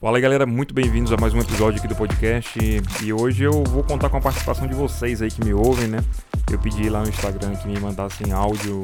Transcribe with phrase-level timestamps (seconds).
[0.00, 2.56] Fala aí, galera, muito bem-vindos a mais um episódio aqui do podcast.
[3.02, 5.98] E hoje eu vou contar com a participação de vocês aí que me ouvem, né?
[6.52, 8.80] Eu pedi lá no Instagram que me mandassem áudio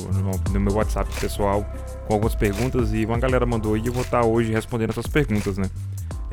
[0.52, 1.64] no, meu WhatsApp pessoal
[2.08, 5.56] com algumas perguntas e uma galera mandou e eu vou estar hoje respondendo essas perguntas,
[5.56, 5.70] né?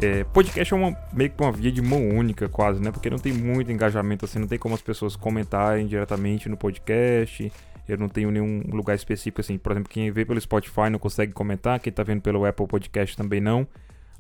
[0.02, 2.90] É, podcast é uma, meio que uma via de mão única, quase, né?
[2.90, 7.54] Porque não tem muito engajamento assim, não tem como as pessoas comentarem diretamente no podcast.
[7.88, 9.60] Eu não tenho nenhum lugar específico assim.
[9.60, 13.16] Por exemplo, quem vê pelo Spotify não consegue comentar, quem tá vendo pelo Apple Podcast
[13.16, 13.68] também não.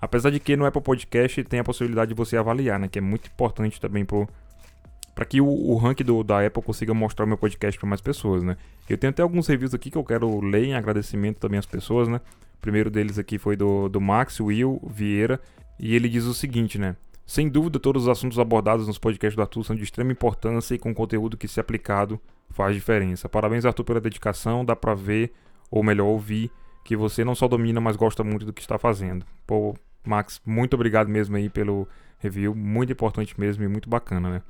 [0.01, 2.87] Apesar de que no Apple Podcast tem a possibilidade de você avaliar, né?
[2.87, 7.25] Que é muito importante também para que o, o ranking do, da Apple consiga mostrar
[7.25, 8.57] o meu podcast para mais pessoas, né?
[8.89, 12.07] Eu tenho até alguns reviews aqui que eu quero ler em agradecimento também às pessoas,
[12.07, 12.19] né?
[12.55, 15.39] O primeiro deles aqui foi do, do Max Will Vieira
[15.79, 16.95] e ele diz o seguinte, né?
[17.25, 20.79] Sem dúvida, todos os assuntos abordados nos podcasts do Arthur são de extrema importância e
[20.79, 23.29] com conteúdo que, se aplicado, faz diferença.
[23.29, 24.65] Parabéns, Arthur, pela dedicação.
[24.65, 25.31] Dá pra ver,
[25.70, 26.51] ou melhor, ouvir,
[26.83, 29.25] que você não só domina, mas gosta muito do que está fazendo.
[29.47, 31.88] Pô, Max, muito obrigado mesmo aí pelo
[32.20, 34.41] review, muito importante mesmo e muito bacana, né?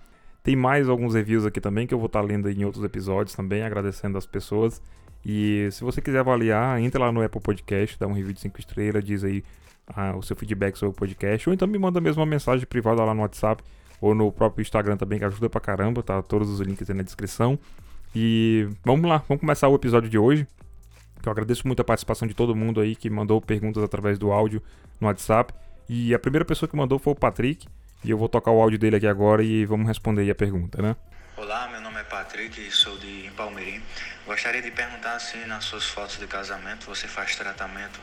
[0.43, 3.35] Tem mais alguns reviews aqui também que eu vou estar tá lendo em outros episódios
[3.35, 4.81] também, agradecendo as pessoas.
[5.23, 8.59] E se você quiser avaliar, entra lá no Apple Podcast, dá um review de 5
[8.59, 9.43] estrelas, diz aí
[9.87, 13.03] ah, o seu feedback sobre o podcast, ou então me manda mesmo uma mensagem privada
[13.03, 13.63] lá no WhatsApp
[13.99, 16.21] ou no próprio Instagram também, que ajuda pra caramba, tá?
[16.23, 17.59] Todos os links aí na descrição.
[18.15, 20.47] E vamos lá, vamos começar o episódio de hoje.
[21.27, 24.61] Eu agradeço muito a participação de todo mundo aí que mandou perguntas através do áudio
[24.99, 25.53] no WhatsApp.
[25.87, 27.67] E a primeira pessoa que mandou foi o Patrick.
[28.03, 30.81] E eu vou tocar o áudio dele aqui agora e vamos responder aí a pergunta,
[30.81, 30.95] né?
[31.37, 33.81] Olá, meu nome é Patrick, sou de Palmeirim.
[34.25, 37.99] Gostaria de perguntar se nas suas fotos de casamento você faz tratamento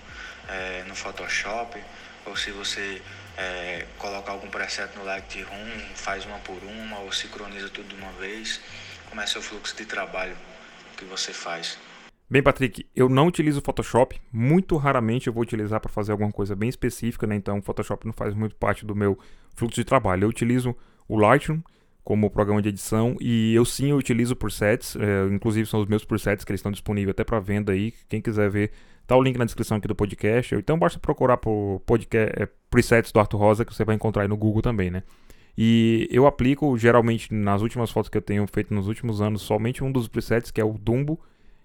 [0.49, 1.81] é, no Photoshop
[2.27, 3.03] ou se você
[3.37, 8.13] é, coloca algum preset no Lightroom, faz uma por uma ou sincroniza tudo de uma
[8.13, 8.61] vez.
[9.09, 10.37] Como é seu fluxo de trabalho
[10.97, 11.79] que você faz?
[12.31, 14.21] Bem, Patrick, eu não utilizo Photoshop.
[14.31, 17.35] Muito raramente eu vou utilizar para fazer alguma coisa bem específica, né?
[17.35, 19.19] Então, Photoshop não faz muito parte do meu
[19.57, 20.25] fluxo de trabalho.
[20.25, 20.77] Eu utilizo
[21.09, 21.63] o Lightroom
[22.05, 26.05] como programa de edição e eu sim eu utilizo presets, é, inclusive são os meus
[26.05, 27.95] presets que eles estão disponíveis até para venda aí.
[28.09, 28.73] Quem quiser ver,
[29.07, 30.55] tá o link na descrição aqui do podcast.
[30.55, 34.29] Então, basta procurar por podcast, é, presets do Arthur Rosa que você vai encontrar aí
[34.29, 35.03] no Google também, né?
[35.57, 39.83] E eu aplico geralmente nas últimas fotos que eu tenho feito nos últimos anos somente
[39.83, 41.19] um dos presets que é o Dumbo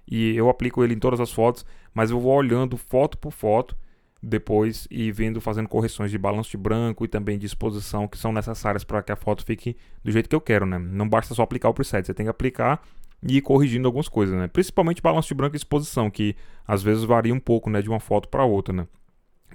[0.08, 3.76] e eu aplico ele em todas as fotos, mas eu vou olhando foto por foto
[4.22, 8.32] depois e vendo, fazendo correções de balanço de branco e também de exposição que são
[8.32, 10.80] necessárias para que a foto fique do jeito que eu quero, né?
[10.80, 12.82] Não basta só aplicar o preset, você tem que aplicar
[13.22, 14.48] e ir corrigindo algumas coisas, né?
[14.48, 18.00] Principalmente balanço de branco e exposição, que às vezes varia um pouco, né, de uma
[18.00, 18.88] foto para outra, né?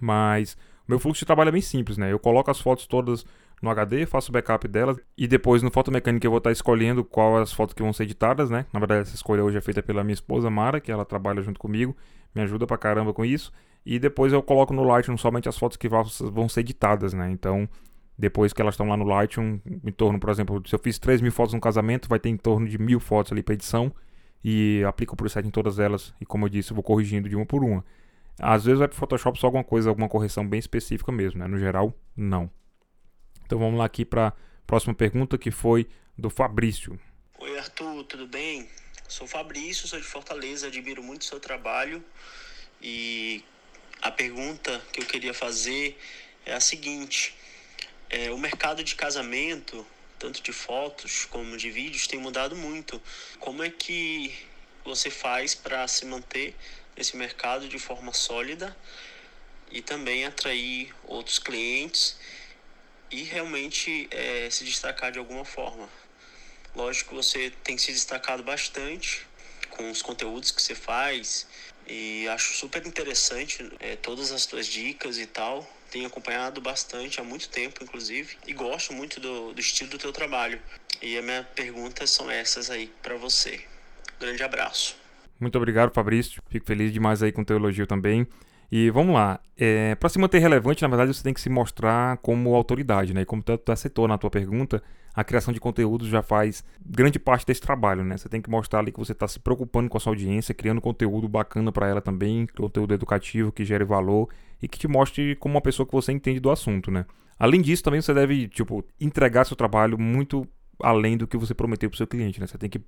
[0.01, 0.55] Mas
[0.87, 2.13] o meu fluxo de trabalho é bem simples, né?
[2.13, 3.25] Eu coloco as fotos todas
[3.63, 7.37] no HD, faço backup delas e depois no Photo Mechanic eu vou estar escolhendo qual
[7.39, 8.67] as fotos que vão ser editadas, né?
[8.73, 11.59] Na verdade, essa escolha hoje é feita pela minha esposa Mara, que ela trabalha junto
[11.59, 11.97] comigo,
[12.35, 13.53] me ajuda pra caramba com isso.
[13.85, 17.31] E depois eu coloco no Lightroom somente as fotos que vão ser editadas, né?
[17.31, 17.69] Então,
[18.19, 21.21] depois que elas estão lá no Lightroom, em torno, por exemplo, se eu fiz 3
[21.21, 23.93] mil fotos no casamento, vai ter em torno de mil fotos ali para edição
[24.45, 26.15] e aplico o preset em todas elas.
[26.21, 27.85] E como eu disse, eu vou corrigindo de uma por uma.
[28.41, 31.47] Às vezes vai pro Photoshop só alguma coisa, alguma correção bem específica mesmo, né?
[31.47, 32.51] No geral, não.
[33.49, 34.33] Então vamos lá aqui para a
[34.67, 35.89] próxima pergunta que foi
[36.19, 37.01] do Fabrício.
[37.39, 38.69] Oi Arthur, tudo bem?
[39.09, 42.05] Sou Fabrício, sou de Fortaleza, admiro muito o seu trabalho
[42.83, 43.43] e
[44.03, 45.99] a pergunta que eu queria fazer
[46.45, 47.35] é a seguinte:
[48.11, 49.87] é, o mercado de casamento,
[50.19, 53.01] tanto de fotos como de vídeos, tem mudado muito.
[53.41, 54.37] Como é que
[54.85, 56.55] você faz para se manter
[56.95, 58.77] nesse mercado de forma sólida
[59.71, 62.19] e também atrair outros clientes
[63.11, 65.89] e realmente é, se destacar de alguma forma.
[66.75, 69.27] Lógico você tem se destacado bastante
[69.71, 71.47] com os conteúdos que você faz
[71.87, 75.69] e acho super interessante é, todas as tuas dicas e tal.
[75.91, 80.13] Tenho acompanhado bastante há muito tempo, inclusive, e gosto muito do, do estilo do teu
[80.13, 80.61] trabalho.
[81.01, 83.65] E a minha pergunta são essas aí para você.
[84.21, 84.97] Grande abraço.
[85.41, 86.43] Muito obrigado, Fabrício.
[86.51, 88.27] Fico feliz demais aí com o teu elogio também.
[88.71, 92.19] E vamos lá, é, para se manter relevante, na verdade você tem que se mostrar
[92.19, 93.23] como autoridade, né?
[93.23, 94.83] E como tu, tu aceitou na tua pergunta,
[95.15, 98.17] a criação de conteúdo já faz grande parte desse trabalho, né?
[98.17, 100.81] Você tem que mostrar ali que você está se preocupando com a sua audiência, criando
[100.81, 104.29] conteúdo bacana para ela também, conteúdo educativo que gere valor
[104.63, 107.07] e que te mostre como uma pessoa que você entende do assunto, né?
[107.39, 110.47] Além disso, também você deve, tipo, entregar seu trabalho muito
[110.81, 112.47] além do que você prometeu para o seu cliente, né?
[112.47, 112.79] Você tem que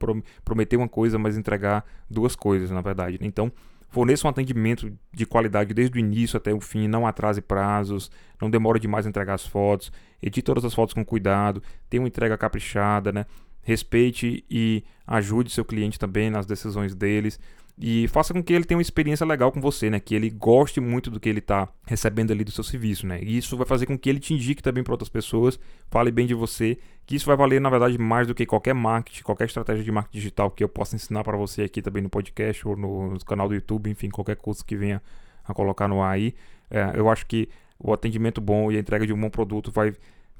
[0.44, 3.19] prometer uma coisa, mas entregar duas coisas, na verdade.
[3.21, 3.26] Né?
[3.26, 3.50] Então,
[3.90, 8.10] Forneça um atendimento de qualidade desde o início até o fim, não atrase prazos,
[8.40, 9.92] não demore demais a entregar as fotos,
[10.22, 13.26] edite todas as fotos com cuidado, tenha uma entrega caprichada, né?
[13.62, 17.38] Respeite e ajude seu cliente também nas decisões deles.
[17.82, 19.99] E faça com que ele tenha uma experiência legal com você, né?
[19.99, 23.19] Que ele goste muito do que ele está recebendo ali do seu serviço, né?
[23.23, 25.59] E isso vai fazer com que ele te indique também para outras pessoas,
[25.91, 29.23] fale bem de você, que isso vai valer, na verdade, mais do que qualquer marketing,
[29.23, 32.69] qualquer estratégia de marketing digital que eu possa ensinar para você aqui também no podcast
[32.69, 35.00] ou no canal do YouTube, enfim, qualquer curso que venha
[35.43, 36.35] a colocar no ar aí.
[36.71, 37.49] É, eu acho que
[37.79, 39.94] o atendimento bom e a entrega de um bom produto vai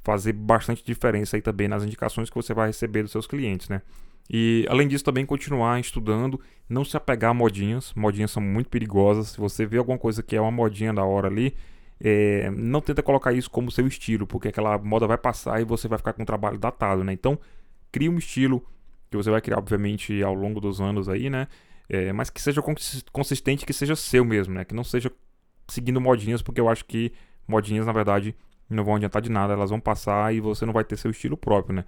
[0.05, 3.81] fazer bastante diferença aí também nas indicações que você vai receber dos seus clientes, né?
[4.33, 7.93] E além disso, também continuar estudando, não se apegar a modinhas.
[7.97, 9.31] Modinhas são muito perigosas.
[9.31, 11.53] Se você vê alguma coisa que é uma modinha da hora ali,
[12.01, 15.89] é, não tenta colocar isso como seu estilo, porque aquela moda vai passar e você
[15.89, 17.13] vai ficar com um trabalho datado, né?
[17.13, 17.37] Então,
[17.91, 18.65] crie um estilo
[19.11, 21.49] que você vai criar, obviamente, ao longo dos anos aí, né?
[21.89, 22.63] É, mas que seja
[23.11, 24.65] consistente, que seja seu mesmo, né?
[24.65, 25.11] Que não seja
[25.67, 27.13] seguindo modinhas, porque eu acho que
[27.49, 28.33] modinhas, na verdade,
[28.69, 29.55] não vão adiantar de nada.
[29.55, 31.85] Elas vão passar e você não vai ter seu estilo próprio, né?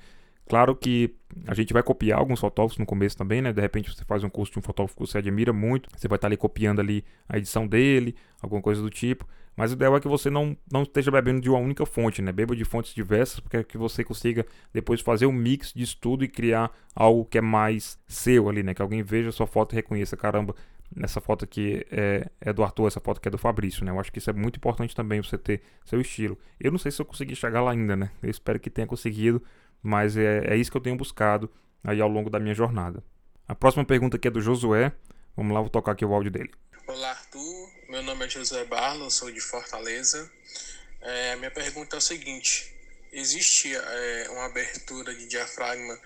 [0.48, 1.14] Claro que
[1.46, 3.52] a gente vai copiar alguns fotógrafos no começo também, né?
[3.52, 6.16] De repente você faz um curso de um fotógrafo que você admira muito, você vai
[6.16, 9.26] estar ali copiando ali a edição dele, alguma coisa do tipo.
[9.56, 12.32] Mas o ideal é que você não, não esteja bebendo de uma única fonte, né?
[12.32, 16.24] Beba de fontes diversas, porque é que você consiga depois fazer um mix de estudo
[16.24, 18.74] e criar algo que é mais seu ali, né?
[18.74, 20.54] Que alguém veja a sua foto e reconheça, caramba,
[20.94, 23.90] nessa foto aqui é, é do Arthur, essa foto aqui é do Fabrício, né?
[23.90, 26.38] Eu acho que isso é muito importante também, você ter seu estilo.
[26.58, 28.10] Eu não sei se eu consegui chegar lá ainda, né?
[28.22, 29.42] Eu espero que tenha conseguido,
[29.82, 31.50] mas é, é isso que eu tenho buscado
[31.82, 33.02] aí ao longo da minha jornada.
[33.48, 34.92] A próxima pergunta aqui é do Josué.
[35.36, 36.50] Vamos lá, vou tocar aqui o áudio dele.
[36.86, 37.68] Olá, Arthur.
[37.88, 40.30] Meu nome é Josué Barlo, sou de Fortaleza.
[41.00, 42.72] É, minha pergunta é o seguinte:
[43.12, 45.98] existe é, uma abertura de diafragma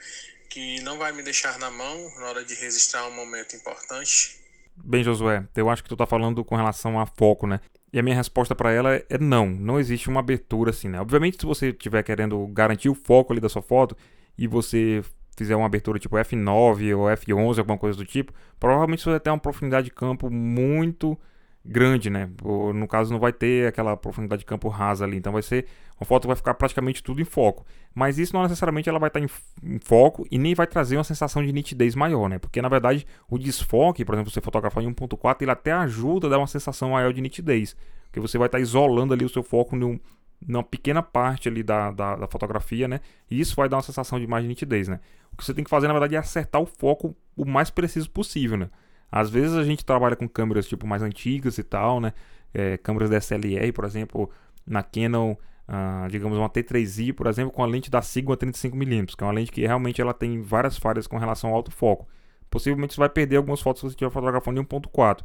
[0.48, 4.40] que não vai me deixar na mão na hora de registrar um momento importante?
[4.76, 7.60] Bem, Josué, eu acho que tu está falando com relação a foco, né?
[7.96, 11.00] E a minha resposta para ela é não, não existe uma abertura assim, né?
[11.00, 13.96] Obviamente, se você estiver querendo garantir o foco ali da sua foto
[14.36, 15.02] e você
[15.34, 19.30] fizer uma abertura tipo F9 ou F11, alguma coisa do tipo, provavelmente você vai ter
[19.30, 21.18] uma profundidade de campo muito
[21.66, 22.30] grande, né?
[22.74, 25.16] No caso, não vai ter aquela profundidade de campo rasa ali.
[25.16, 25.66] Então vai ser.
[25.98, 27.64] Uma foto vai ficar praticamente tudo em foco.
[27.94, 29.28] Mas isso não necessariamente ela vai estar em,
[29.62, 32.38] em, foco e nem vai trazer uma sensação de nitidez maior, né?
[32.38, 36.30] Porque na verdade o desfoque, por exemplo, você fotografar em 1.4, ele até ajuda a
[36.30, 37.74] dar uma sensação maior de nitidez.
[38.04, 39.98] Porque você vai estar isolando ali o seu foco num,
[40.46, 43.00] numa pequena parte ali da, da, da, fotografia, né?
[43.30, 45.00] E isso vai dar uma sensação de mais de nitidez, né?
[45.32, 48.10] O que você tem que fazer, na verdade, é acertar o foco o mais preciso
[48.10, 48.70] possível, né?
[49.10, 52.12] Às vezes a gente trabalha com câmeras tipo mais antigas e tal, né?
[52.52, 54.30] É, câmeras DSLR, por exemplo,
[54.66, 59.22] na Canon, uh, digamos uma T3i, por exemplo, com a lente da Sigma 35mm, que
[59.22, 62.06] é uma lente que realmente ela tem várias falhas com relação ao autofoco.
[62.50, 65.22] Possivelmente você vai perder algumas fotos se você estiver fotografando em 1.4.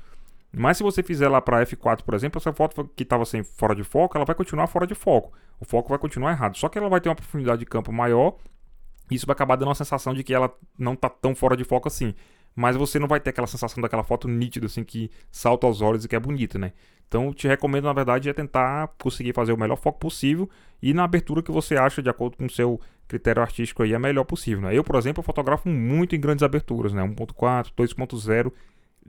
[0.53, 3.73] Mas se você fizer lá para f4, por exemplo, essa foto que estava sem fora
[3.73, 5.31] de foco, ela vai continuar fora de foco.
[5.59, 6.57] O foco vai continuar errado.
[6.57, 8.35] Só que ela vai ter uma profundidade de campo maior.
[9.09, 11.63] E isso vai acabar dando uma sensação de que ela não está tão fora de
[11.63, 12.13] foco assim
[12.55, 16.05] mas você não vai ter aquela sensação daquela foto nítida, assim, que salta aos olhos
[16.05, 16.73] e que é bonita, né?
[17.07, 20.49] Então, te recomendo, na verdade, é tentar conseguir fazer o melhor foco possível
[20.81, 23.99] e na abertura que você acha, de acordo com o seu critério artístico aí, é
[23.99, 24.77] melhor possível, né?
[24.77, 27.03] Eu, por exemplo, eu fotografo muito em grandes aberturas, né?
[27.03, 28.53] 1.4, 2.0.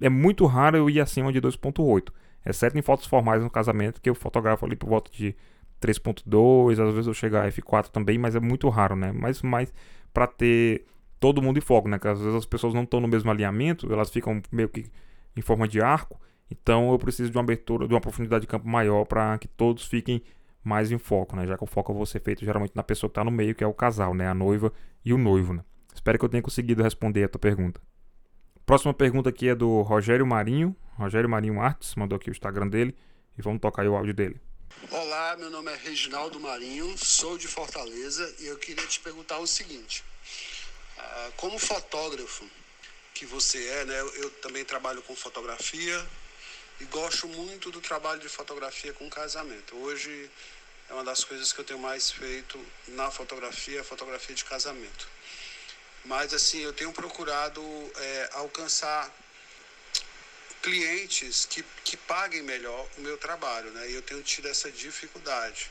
[0.01, 2.09] É muito raro eu ir acima de 2.8,
[2.45, 5.37] exceto em fotos formais no casamento, que eu fotografo ali por volta de
[5.81, 9.13] 3.2, às vezes eu chego a F4 também, mas é muito raro, né?
[9.13, 9.73] Mas mais
[10.13, 10.85] para ter
[11.23, 12.01] todo mundo em foco, né?
[12.01, 14.91] Que às vezes as pessoas não estão no mesmo alinhamento, elas ficam meio que
[15.37, 16.21] em forma de arco.
[16.51, 19.87] Então eu preciso de uma abertura, de uma profundidade de campo maior para que todos
[19.87, 20.21] fiquem
[20.65, 21.47] mais em foco, né?
[21.47, 23.63] Já que o foco vai ser feito geralmente na pessoa que está no meio, que
[23.63, 24.27] é o casal, né?
[24.27, 24.73] A noiva
[25.05, 25.65] e o noivo, né?
[25.95, 27.81] Espero que eu tenha conseguido responder a tua pergunta.
[28.67, 30.75] Próxima pergunta aqui é do Rogério Marinho.
[30.95, 32.97] Rogério Marinho Artes mandou aqui o Instagram dele
[33.39, 34.41] e vamos tocar aí o áudio dele.
[34.91, 39.47] Olá, meu nome é Reginaldo Marinho, sou de Fortaleza e eu queria te perguntar o
[39.47, 40.03] seguinte:
[41.37, 42.49] como fotógrafo
[43.15, 44.01] que você é, né?
[44.01, 46.07] Eu, também trabalho com fotografia
[46.81, 49.77] e gosto muito do trabalho de fotografia com casamento.
[49.77, 50.31] Hoje
[50.89, 55.07] é uma das coisas que eu tenho mais feito na fotografia, fotografia de casamento.
[56.05, 57.63] Mas assim, eu tenho procurado
[57.97, 59.11] é, alcançar
[60.63, 63.91] clientes que, que paguem melhor o meu trabalho, né?
[63.91, 65.71] E eu tenho tido essa dificuldade.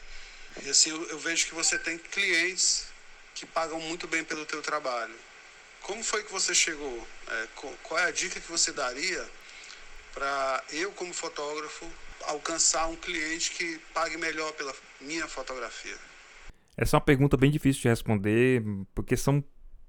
[0.63, 2.85] E assim, eu, eu vejo que você tem clientes
[3.33, 5.15] que pagam muito bem pelo teu trabalho.
[5.83, 7.07] Como foi que você chegou?
[7.27, 7.47] É,
[7.83, 9.25] qual é a dica que você daria
[10.13, 11.85] para eu, como fotógrafo,
[12.27, 15.95] alcançar um cliente que pague melhor pela minha fotografia?
[16.77, 19.43] Essa é uma pergunta bem difícil de responder, porque são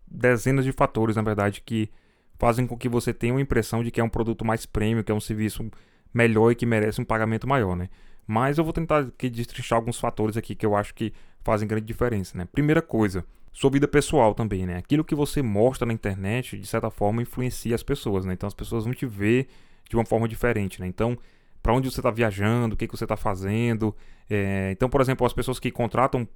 [0.06, 1.90] dezenas de fatores, na verdade, que
[2.38, 5.12] fazem com que você tenha uma impressão de que é um produto mais premium, que
[5.12, 5.70] é um serviço
[6.12, 7.88] melhor e que merece um pagamento maior, né?
[8.26, 11.12] Mas eu vou tentar aqui destrinchar alguns fatores aqui que eu acho que
[11.44, 12.46] fazem grande diferença, né?
[12.50, 14.76] Primeira coisa, sua vida pessoal também, né?
[14.76, 18.32] Aquilo que você mostra na internet, de certa forma, influencia as pessoas, né?
[18.32, 19.48] Então as pessoas vão te ver
[19.88, 20.86] de uma forma diferente, né?
[20.86, 21.18] Então,
[21.62, 23.94] para onde você está viajando, o que, que você está fazendo.
[24.28, 24.70] É...
[24.72, 26.26] Então, por exemplo, as pessoas que contratam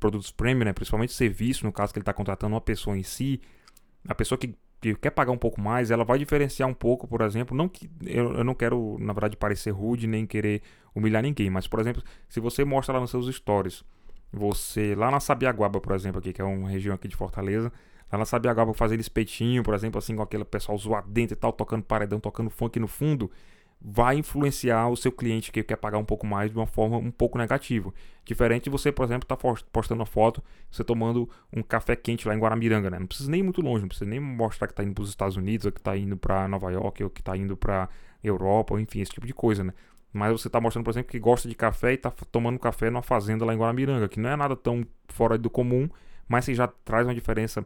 [0.00, 0.72] produtos premium, né?
[0.72, 3.40] Principalmente serviço, no caso que ele está contratando uma pessoa em si,
[4.08, 7.20] a pessoa que que quer pagar um pouco mais, ela vai diferenciar um pouco, por
[7.20, 10.60] exemplo, não que eu, eu não quero, na verdade, parecer rude nem querer
[10.92, 13.84] humilhar ninguém, mas por exemplo, se você mostra lá nos seus stories,
[14.32, 17.72] você lá na Sabiaguaba, por exemplo, aqui, que é uma região aqui de Fortaleza,
[18.10, 21.82] lá na Sabiaguaba fazer espetinho, por exemplo, assim com aquele pessoal zoadento e tal, tocando
[21.84, 23.30] paredão, tocando funk no fundo,
[23.84, 27.10] vai influenciar o seu cliente que quer pagar um pouco mais de uma forma um
[27.10, 27.92] pouco negativa.
[28.24, 32.28] Diferente de você, por exemplo, estar tá postando uma foto, você tomando um café quente
[32.28, 32.98] lá em Guaramiranga, né?
[32.98, 35.08] Não precisa nem ir muito longe, não precisa nem mostrar que está indo para os
[35.08, 37.88] Estados Unidos, ou que está indo para Nova York, ou que está indo para
[38.22, 39.74] Europa, enfim, esse tipo de coisa, né?
[40.12, 43.02] Mas você está mostrando, por exemplo, que gosta de café e está tomando café numa
[43.02, 45.88] fazenda lá em Guaramiranga, que não é nada tão fora do comum,
[46.28, 47.64] mas que já traz uma diferença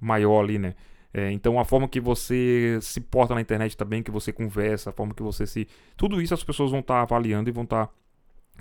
[0.00, 0.74] maior ali, né?
[1.12, 4.92] É, então a forma que você se porta na internet também, que você conversa, a
[4.92, 5.66] forma que você se.
[5.96, 7.92] Tudo isso as pessoas vão estar tá avaliando e vão estar tá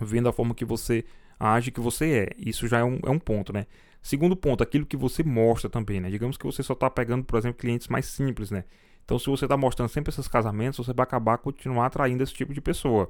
[0.01, 1.06] vendo a forma que você
[1.39, 2.29] age, que você é.
[2.38, 3.67] Isso já é um, é um ponto, né?
[4.01, 6.10] Segundo ponto, aquilo que você mostra também, né?
[6.10, 8.63] Digamos que você só está pegando, por exemplo, clientes mais simples, né?
[9.08, 12.54] Então, se você está mostrando sempre esses casamentos, você vai acabar continuar atraindo esse tipo
[12.54, 13.08] de pessoa.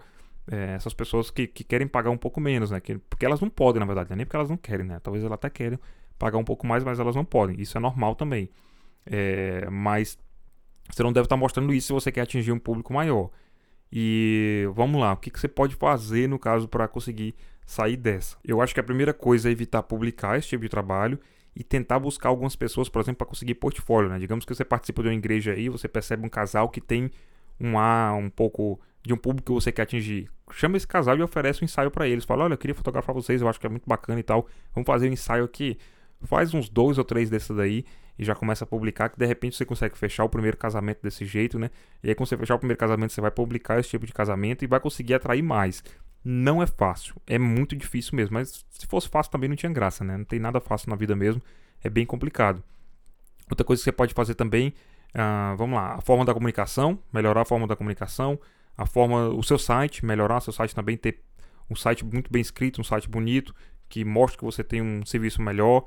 [0.50, 2.80] É, essas pessoas que, que querem pagar um pouco menos, né?
[2.80, 4.18] Que, porque elas não podem, na verdade, né?
[4.18, 5.00] nem porque elas não querem, né?
[5.01, 5.80] Talvez elas até querem
[6.20, 7.60] pagar um pouco mais, mas elas não podem.
[7.60, 8.48] Isso é normal também.
[9.08, 10.20] É, mas
[10.88, 13.32] você não deve estar mostrando isso se você quer atingir um público maior.
[13.92, 17.34] E vamos lá, o que, que você pode fazer no caso para conseguir
[17.66, 18.38] sair dessa?
[18.46, 21.20] Eu acho que a primeira coisa é evitar publicar esse tipo de trabalho
[21.57, 24.11] e tentar buscar algumas pessoas, por exemplo, para conseguir portfólio.
[24.11, 24.19] Né?
[24.19, 27.09] Digamos que você participa de uma igreja aí, você percebe um casal que tem
[27.59, 27.73] um
[28.15, 30.29] um pouco de um público que você quer atingir.
[30.51, 32.25] Chama esse casal e oferece um ensaio para eles.
[32.25, 34.47] Fala, olha, eu queria fotografar vocês, eu acho que é muito bacana e tal.
[34.75, 35.79] Vamos fazer um ensaio aqui.
[36.21, 37.83] Faz uns dois ou três desses daí
[38.19, 41.25] e já começa a publicar, que de repente você consegue fechar o primeiro casamento desse
[41.25, 41.71] jeito, né?
[42.03, 44.63] E aí quando você fechar o primeiro casamento, você vai publicar esse tipo de casamento
[44.63, 45.83] e vai conseguir atrair mais.
[46.29, 50.03] Não é fácil, é muito difícil mesmo, mas se fosse fácil também não tinha graça,
[50.03, 50.17] né?
[50.17, 51.41] Não tem nada fácil na vida mesmo,
[51.81, 52.62] é bem complicado.
[53.50, 54.74] Outra coisa que você pode fazer também,
[55.15, 58.38] uh, vamos lá, a forma da comunicação, melhorar a forma da comunicação,
[58.77, 61.24] a forma, o seu site, melhorar o seu site também, ter
[61.69, 63.55] um site muito bem escrito, um site bonito,
[63.88, 65.86] que mostre que você tem um serviço melhor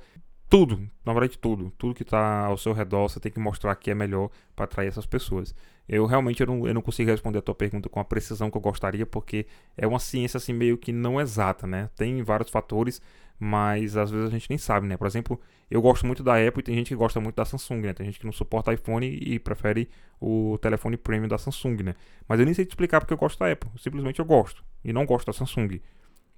[0.49, 3.91] tudo, na verdade tudo, tudo que está ao seu redor, você tem que mostrar que
[3.91, 5.55] é melhor para atrair essas pessoas.
[5.93, 8.57] Eu realmente eu não, eu não consigo responder a tua pergunta com a precisão que
[8.57, 9.45] eu gostaria, porque
[9.77, 11.91] é uma ciência assim meio que não exata, né?
[11.97, 13.03] Tem vários fatores,
[13.41, 14.97] mas às vezes a gente nem sabe, né?
[14.97, 17.81] Por exemplo, eu gosto muito da Apple e tem gente que gosta muito da Samsung,
[17.81, 17.93] né?
[17.93, 21.97] Tem gente que não suporta iPhone e prefere o telefone premium da Samsung, né?
[22.29, 24.93] Mas eu nem sei te explicar porque eu gosto da Apple, simplesmente eu gosto e
[24.93, 25.81] não gosto da Samsung.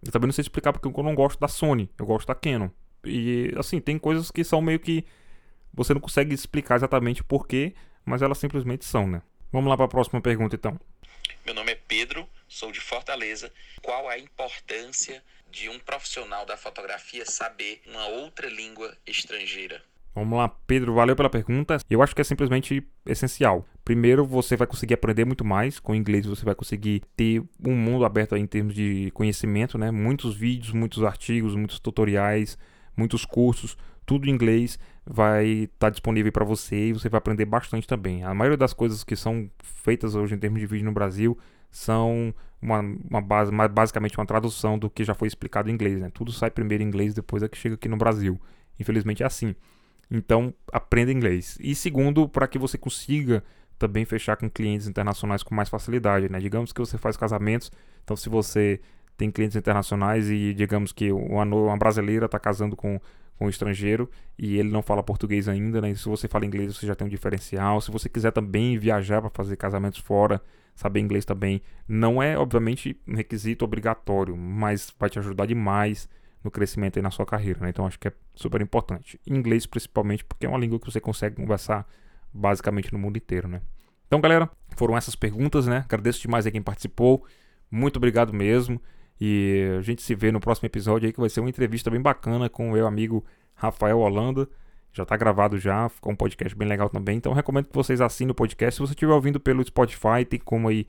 [0.02, 2.71] Eu também não sei explicar porque eu não gosto da Sony, eu gosto da Canon.
[3.04, 5.04] E assim, tem coisas que são meio que
[5.75, 9.21] você não consegue explicar exatamente porquê, mas elas simplesmente são, né?
[9.52, 10.80] Vamos lá para a próxima pergunta então.
[11.44, 13.52] Meu nome é Pedro, sou de Fortaleza.
[13.82, 19.82] Qual a importância de um profissional da fotografia saber uma outra língua estrangeira?
[20.14, 21.76] Vamos lá, Pedro, valeu pela pergunta.
[21.90, 23.66] Eu acho que é simplesmente essencial.
[23.85, 25.78] Primeiro, você vai conseguir aprender muito mais.
[25.78, 29.90] Com o inglês, você vai conseguir ter um mundo aberto em termos de conhecimento, né?
[29.90, 32.56] Muitos vídeos, muitos artigos, muitos tutoriais,
[32.97, 37.44] muitos cursos, tudo em inglês vai estar tá disponível para você e você vai aprender
[37.44, 38.23] bastante também.
[38.25, 41.37] A maioria das coisas que são feitas hoje em termos de vídeo no Brasil
[41.71, 46.00] são uma, uma base, basicamente uma tradução do que já foi explicado em inglês.
[46.00, 46.11] Né?
[46.12, 48.40] Tudo sai primeiro em inglês, depois é que chega aqui no Brasil.
[48.78, 49.54] Infelizmente é assim.
[50.11, 51.59] Então, aprenda inglês.
[51.61, 53.42] E segundo, para que você consiga
[53.78, 56.30] também fechar com clientes internacionais com mais facilidade.
[56.30, 56.38] Né?
[56.38, 57.73] Digamos que você faz casamentos,
[58.04, 58.80] então se você
[59.16, 63.00] tem clientes internacionais e digamos que uma, uma brasileira está casando com,
[63.38, 65.94] com um estrangeiro e ele não fala português ainda, né?
[65.94, 67.80] Se você fala inglês, você já tem um diferencial.
[67.80, 70.40] Se você quiser também viajar para fazer casamentos fora,
[70.74, 76.08] saber inglês também, não é obviamente um requisito obrigatório, mas vai te ajudar demais
[76.42, 77.68] no crescimento aí na sua carreira, né?
[77.68, 79.20] Então acho que é super importante.
[79.26, 81.86] Inglês principalmente porque é uma língua que você consegue conversar
[82.32, 83.60] basicamente no mundo inteiro, né?
[84.06, 85.84] Então, galera, foram essas perguntas, né?
[85.86, 87.24] Agradeço demais a quem participou.
[87.70, 88.78] Muito obrigado mesmo.
[89.25, 92.02] E a gente se vê no próximo episódio aí, que vai ser uma entrevista bem
[92.02, 93.25] bacana com o meu amigo
[93.55, 94.49] Rafael Holanda.
[94.93, 97.19] Já está gravado já, ficou um podcast bem legal também.
[97.19, 98.75] Então recomendo que vocês assinem o podcast.
[98.75, 100.88] Se você estiver ouvindo pelo Spotify, tem como aí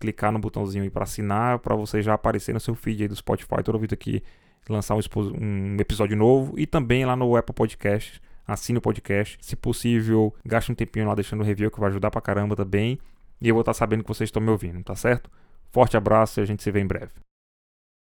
[0.00, 3.14] clicar no botãozinho aí para assinar, para você já aparecer no seu feed aí do
[3.14, 4.24] Spotify toda vez que
[4.68, 5.00] lançar um,
[5.40, 6.58] um, episódio novo.
[6.58, 9.38] E também lá no Apple Podcast, assine o podcast.
[9.40, 12.98] Se possível, gaste um tempinho lá deixando o review que vai ajudar pra caramba também.
[13.40, 15.30] E eu vou estar tá sabendo que vocês estão me ouvindo, tá certo?
[15.70, 17.27] Forte abraço e a gente se vê em breve.